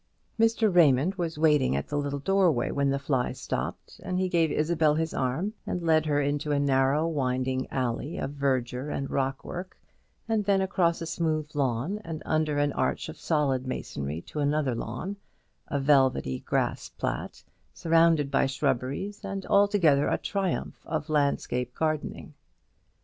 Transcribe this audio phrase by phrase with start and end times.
[0.39, 0.73] Mr.
[0.73, 4.95] Raymond was waiting at the little doorway when the fly stopped, and he gave Isabel
[4.95, 9.77] his arm and led her into a narrow winding alley of verdure and rockwork,
[10.27, 14.73] and then across a smooth lawn, and under an arch of solid masonry to another
[14.73, 15.17] lawn,
[15.67, 22.33] a velvety grass plat, surrounded by shrubberies, and altogether a triumph of landscape gardening.